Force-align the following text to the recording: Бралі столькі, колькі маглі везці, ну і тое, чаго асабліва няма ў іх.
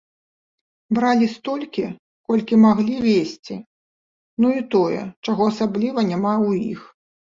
Бралі 0.97 1.25
столькі, 1.33 1.83
колькі 2.31 2.55
маглі 2.65 2.95
везці, 3.05 3.55
ну 4.45 4.55
і 4.61 4.67
тое, 4.77 5.01
чаго 5.25 5.41
асабліва 5.55 5.99
няма 6.13 6.33
ў 6.47 6.73
іх. 6.73 6.79